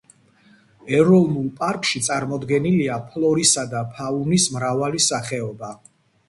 ეროვნულ 0.99 1.51
პარკში 1.59 2.01
წარმოდგენილია 2.07 2.95
ფლორისა 3.11 3.67
და 3.75 3.83
ფაუნის 3.99 4.49
მრავალი 4.57 5.05
სახეობა. 5.11 5.73